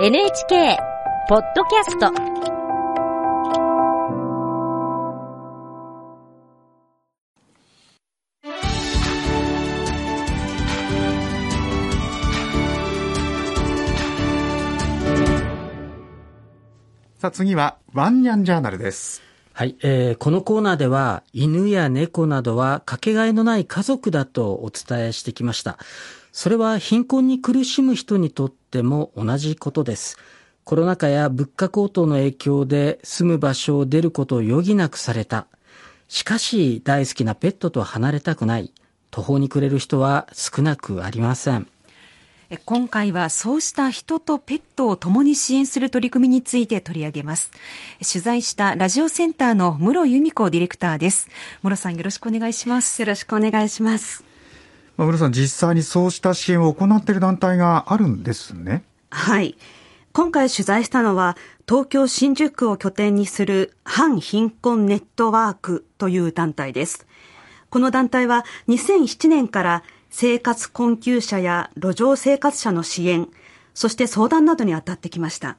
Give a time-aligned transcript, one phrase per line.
[0.00, 0.76] NHK
[1.28, 2.06] ポッドキャスト
[17.18, 19.22] さあ次はワンニャンジャーナルです。
[19.52, 25.78] はい、えーこのコーナーでは犬や猫などはかけがえのない家族だとお伝えしてきました。
[26.32, 30.16] それは貧困に苦しむ人にとっても同じことです。
[30.64, 35.46] コロナ禍や物価高騰の影響で住む場所を出ることを余儀なくされた。
[36.08, 38.72] しかし大好きなペットと離れたくない。
[39.10, 41.68] 途方に暮れる人は少なくありません。
[42.50, 47.50] え今回はそうした人とペットを共に支援する取り組みについて取り上げます。
[48.00, 51.28] 取材したラジオセンターの室由美子ディレクターです。
[51.62, 53.00] 室さんよろしくお願いします。
[53.00, 54.33] よろしくお願いします。
[54.96, 58.84] 室さん実際にそうした支援を行っている団体があるんですね。
[59.10, 59.56] はい。
[60.12, 61.36] 今回取材したのは、
[61.68, 67.06] 東京新宿区を拠点にする反貧困ネットワークという団体です。
[67.70, 73.28] この団体は2007年から生活困窮者や路上生活者の支援、
[73.74, 75.56] そして相談などに当たってきました。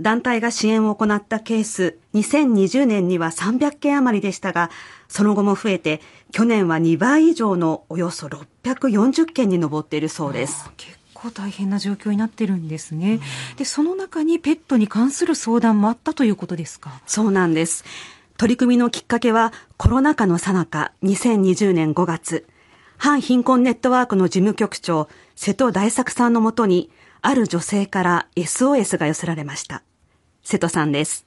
[0.00, 4.70] 団体が支援を行ったケース、2020年には300件余りでしたが、
[5.08, 6.00] その後も増えて、
[6.32, 10.70] 去年は2倍以上のおよそ640件に上っているそうです。
[10.76, 13.20] 結構大変な状況になってるんですね。
[13.56, 17.00] で、その中にペットに関する相談もあったということですか？
[17.06, 17.84] そうなんです。
[18.36, 22.46] 取り組みのきっかけはコロナ禍の最中、2020年5月、
[22.98, 26.90] 反貧困ネットワークの事務局長、瀬戸大作さんのもとに、
[27.22, 29.82] ある女性から SOS が寄せられました。
[30.48, 31.26] 瀬戸さんです。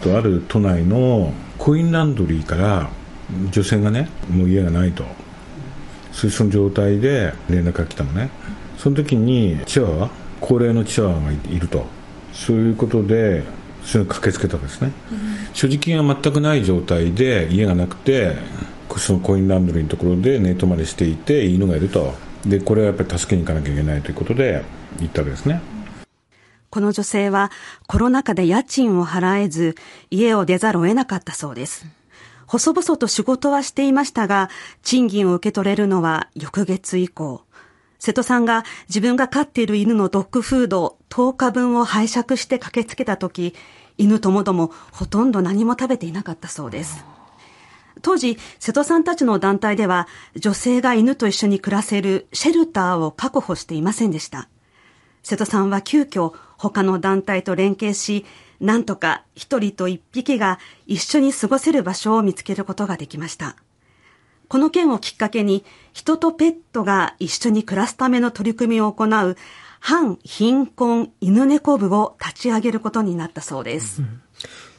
[0.00, 2.88] とある都内のコインランドリーから
[3.50, 5.04] 女性がねもう家がないと。
[6.10, 8.30] そういうその状態で連絡が来たのね。
[8.78, 11.84] その時にチワワ高齢のチワワがいると。
[12.32, 13.42] そういうことで
[13.84, 14.92] それ駆けつけたわけですね、
[15.52, 18.36] 所持金が全くない状態で家がなくて
[18.96, 22.14] そのコインランドリーのところで寝泊まりしていて犬がいると。
[22.46, 24.64] でこれはやっぱり助けに行かなきゃいけないということで
[24.98, 25.60] 行ったわけですね。
[26.70, 27.50] この女性は
[27.88, 29.74] コロナ禍で家賃を払えず、
[30.10, 31.86] 家を出ざるを得なかったそうです。
[32.46, 34.50] 細々と仕事はしていましたが、
[34.82, 37.42] 賃金を受け取れるのは翌月以降。
[37.98, 43.54] 瀬戸さんが自分が飼っている犬のドッグフード10日分を拝借して駆けつけた時、
[43.98, 47.04] 犬ともどもほとんど何も食べていなかったそうです。
[48.02, 54.48] 当時、瀬戸さんたちの団体では、女性が犬と一緒に暮らせるシェルターを確保していませんでした。
[55.22, 58.26] 瀬戸さんは急遽他の団体と連携し、
[58.60, 63.56] なんとか一人と一匹が一緒に過ごせる場所を見つけることができました。
[64.48, 69.36] この件をきっかけに、人とペットが一緒に暮らすための取り組みを行う、
[69.78, 74.02] 反貧困犬猫部を立ち上げることになったそうです。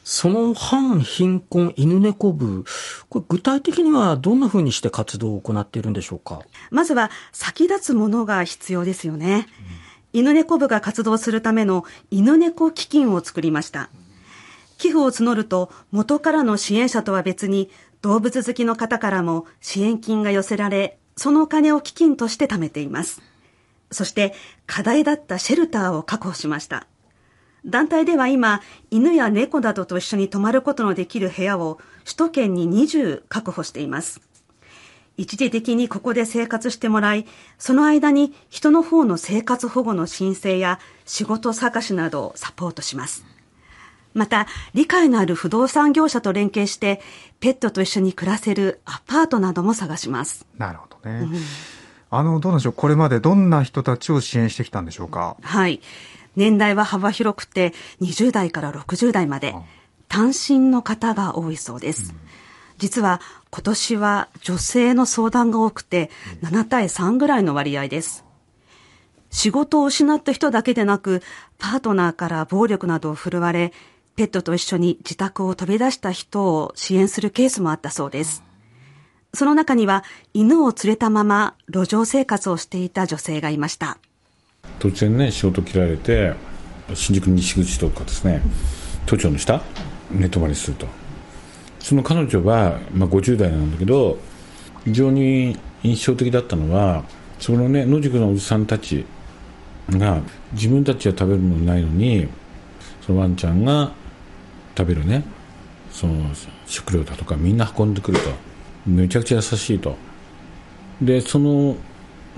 [0.04, 2.66] その反貧困犬猫部、
[3.10, 6.42] これ具体的にはどんな風にして活動を行っているんでしょうか？
[6.70, 9.48] まずは先立つものが必要ですよね。
[10.14, 13.90] 犬猫部が活動するための犬猫基金を作りました。
[14.78, 17.70] 寄付を募ると元からの支援者とは別に
[18.02, 23.22] 動物好きの方からも支援金が寄せられ、そのお金を基金として貯めています。
[23.92, 24.34] そして
[24.66, 26.88] 課題だったシェルターを確保しました。
[27.64, 34.20] 団体では今、犬や猫などと一緒に泊まることのできる部屋を首都圏に20確保しています。
[35.18, 37.26] 一時的にここで生活してもらい、
[37.58, 43.26] その間に人の方の生活保護の申請や仕事探しなどをサポートします。
[44.14, 47.02] また、理解のある不動産業者と連携して、
[47.40, 50.46] ペットと一緒に暮らせるアパートなども探します。
[50.58, 51.30] なるほどね。
[52.10, 52.74] あの、どうなんでしょう。
[52.74, 55.38] これまでどんな人たちを支援してきたんでしょうか？
[55.42, 55.80] はい。
[56.36, 59.56] 年代は幅広くて、20代から60代まで、
[60.10, 62.14] 単身の方が多いそうです。
[62.82, 63.22] 実は
[63.52, 66.10] 今年は女性の相談が多くて
[66.42, 68.26] 7対3ぐらいの割合です。
[69.30, 71.22] 仕事を失った人だけでなく、
[71.60, 73.72] パートナーから暴力などを振るわれ、
[74.16, 78.44] ペットと一緒に自宅を飛び出した人を支援するケースもあったそうです。
[79.36, 80.04] その中には
[80.34, 84.00] 犬を連れたまま路上生活をしていた女性がいました。
[84.80, 86.34] 突然ね仕事切られて
[86.96, 88.42] 新宿西口とかですね
[89.06, 89.62] 都庁の下
[90.10, 90.88] 寝泊まりすると
[91.82, 94.18] その彼女は、まあ、50代なんだけど
[94.86, 97.04] 非常に印象的だったのは
[97.40, 99.06] そのね野宿のおじさんたち
[99.90, 100.22] が
[100.54, 102.28] 自分たちは食べるものないのに
[103.06, 103.92] そのワンちゃんが
[104.78, 105.24] 食べるね
[105.92, 106.32] その
[106.68, 108.52] 食料だとかみんな運んでくると。
[108.86, 109.96] めちゃくちゃ優しいと。
[111.02, 111.76] でその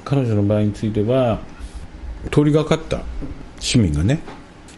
[0.04, 1.40] 彼女の場合については
[2.32, 3.04] 通りがかった
[3.60, 4.20] 市民がね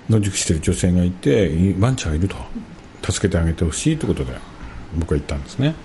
[0.09, 2.35] 野宿してる女性がいてワンちゃんがいると。
[3.11, 4.35] 助けてあげてほしいということで
[4.95, 5.75] 僕は言ったんですね。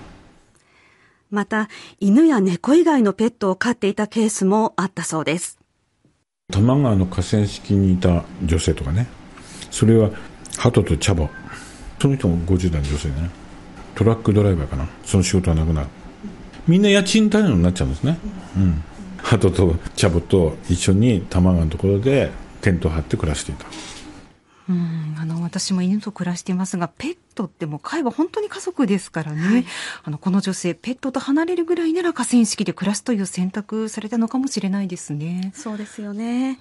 [1.29, 1.69] また
[1.99, 5.57] 犬や猫以外のペットを飼っていたケースもあったそうです。
[6.51, 9.07] 多摩川の河川敷にいた女性とかね。
[9.71, 10.09] それは
[10.57, 11.29] 鳩と茶葉
[12.01, 13.29] その人も50代の女性でね。
[13.95, 14.87] トラックドライバーかな。
[15.05, 15.87] その仕事はなくなる。
[16.67, 18.17] みんな家賃になっちゃうんですね。
[18.57, 18.83] うん。
[19.17, 22.31] 鳩と茶葉と一緒に多摩川のところで
[22.61, 23.67] テントを張って暮らしていた。
[24.69, 25.15] うん。
[25.19, 29.65] あの私も犬と暮らしていますがペットってもう飼えば本当に家族ですからね、はい、
[30.03, 35.51] あのこの女性ペットと離れるぐらいなら河川敷で暮らすという選択されたのかもしれないですね。
[35.55, 36.59] そうですよね。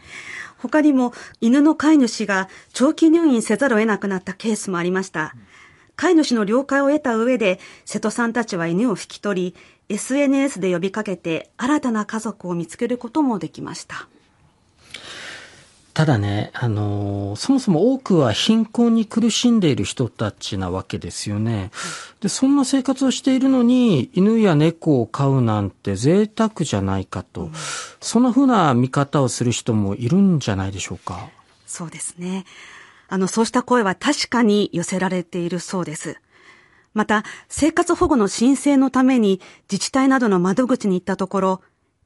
[0.58, 5.34] 他にも犬の飼い主が長期入院せざるを得なくなったケースもありました。
[5.96, 9.56] 飼い主の了解を得た上で瀬戸さんたちは犬を引き取り
[9.90, 14.08] SNS で呼びかけて新たな家族を見つけることもできました
[16.00, 21.70] ただね、あのー、そもそも多くは貧困に苦しんでいる人たちなわけですよね。
[22.22, 27.52] で、そんな生活をしているのに、犬や猫を飼うなんて贅沢じゃないかと、うん、
[28.00, 31.28] そんな風な見方をする人もいるんじゃないでしょうか。
[31.66, 32.46] そうですね。
[33.10, 36.16] あの、そうした声は確かに寄せられているそうです。
[36.94, 41.62] また、生活保護の申請のために自治体などの窓口に行ったところ、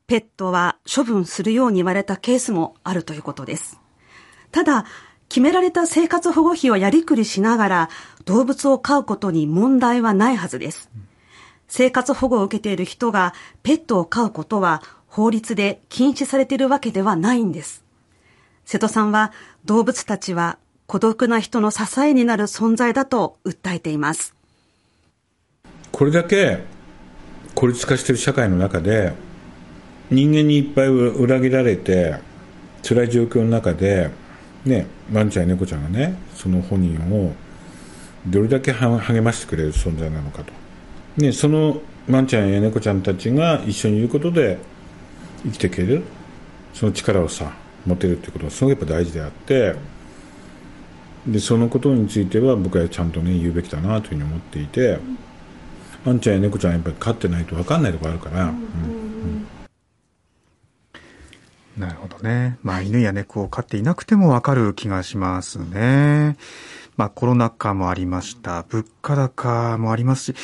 [0.09, 3.84] ペットは処分するように言われたケースもあるということです。
[4.55, 4.85] ただ、
[5.29, 7.89] 決められた生活保護費をやりくりしながら
[8.25, 10.89] 動物を飼うことに問題はないはずです。
[11.67, 13.35] 生活保護を受けている人が
[13.65, 17.83] ペットを飼うことは法律で禁止されているわけではないんです。
[18.65, 19.33] 瀬戸さんは
[19.65, 24.37] 動物たちは孤独な人の支えになる存在だと訴えています。
[25.91, 26.63] これだけ
[27.57, 29.15] 孤立化している社会の中で
[30.13, 32.21] 人間にいっぱい裏切られて
[32.85, 34.11] 辛い状況の中で、
[34.65, 37.33] ね、ワンちゃんや猫ちゃんがねその本人を
[38.27, 40.53] どれだけ励ましてくれる存在なのかと、
[41.19, 44.59] ね、そのワンちゃんや猫ちゃんたちが一緒にいることで
[45.45, 46.03] 生きていける
[46.73, 47.53] その力をさ
[47.87, 49.75] 持てるってことがすごくやっぱ大事であって
[51.27, 54.99] でそのことについては僕はちゃんとね言うべきだなというふうに思っていて、
[56.05, 59.04] ワンちゃんや猫ちゃんやっぱり飼ってないと分かんないところあるから、うんうん
[61.77, 62.59] なるほどね。
[62.63, 66.37] まあ、犬や猫を飼っていなくてもわかる気がしますね。
[66.97, 68.65] まあ、コロナ禍もありました。
[68.69, 70.35] 物価高もありますし、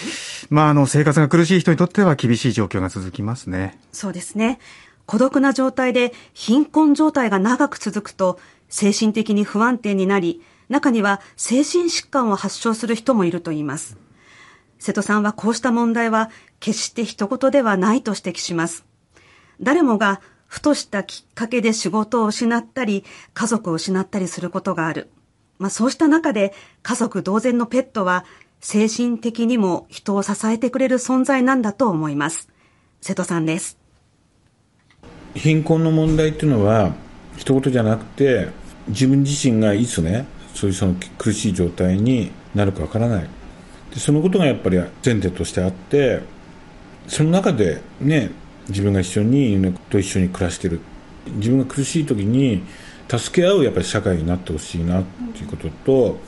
[0.51, 3.79] まあ、あの、生活が苦しい人にとっては厳しい状況が続きますね。
[3.93, 4.59] そうですね。
[5.07, 13.97] 孤独な状態で貧困状態が長く続くと、精神的に不安定になり、中には精神疾患を発症する人もいるといいます。
[14.79, 18.85] 瀬戸さんはこうした問題は決して一言ではないと指摘します。
[19.61, 23.05] 誰もがふとしたきっかけで仕事を失ったり、
[23.35, 25.09] 家族を失ったりすることがある。
[25.61, 26.53] まあそうした中で
[26.83, 28.25] 家族同然のペットは
[28.59, 32.49] 精神的にも人を支えてくれる存在なんだと思います。
[33.01, 33.79] 瀬戸さんです。
[35.35, 36.95] 貧困の問題っていうのは
[37.37, 38.49] 一言じゃなくて
[38.89, 43.29] 自分自身がいつねそういうその苦しい状態になるかわからない
[43.95, 46.23] でそのことがやっぱり前提としてあって
[47.07, 48.33] その中でね
[48.71, 50.81] 自分が一緒に犬と一緒に暮らしてる。
[51.37, 52.63] 自分が苦しい時に
[53.07, 56.19] 助け合うやっぱり社会になってほしいなっていうことと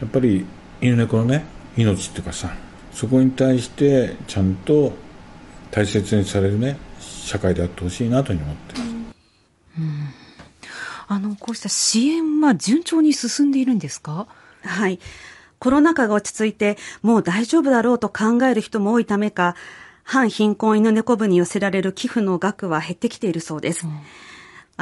[0.00, 0.46] やっぱり
[0.80, 1.44] 犬猫のね
[1.76, 2.54] 命っていうかさ
[2.92, 4.92] そこに対してちゃんと
[5.70, 8.90] 大切にされるね社会であってほしいなというふうに思ってます、
[9.78, 10.08] うん、
[11.08, 14.28] あのこうした支援は順調に進んでいるんですか？
[14.62, 15.00] はい。
[15.58, 19.56] コロナ禍が落ち着いて、もう大丈夫だろうと考える人も多いためか、
[20.06, 23.86] 反貧困犬猫部に寄せられる寄付の額は減ってきているそうです。
[23.86, 24.00] うん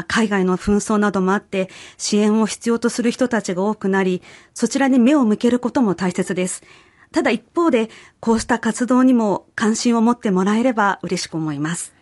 [0.09, 6.65] 海外の紛争などもあって支援を必要とする人たちが多くなり、そちらに目を向けることも大切です。
[7.13, 11.95] ただ一方で、こうした活動にも関心を持ってもらえれば嬉しく思います。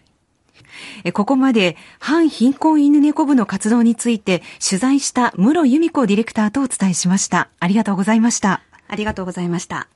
[1.13, 7.51] ここまで反貧困犬猫部の活動について取材した室由美子ディレクターとお伝えしました。
[7.61, 8.63] ありがとうございました。
[8.89, 9.89] ありがとうございました。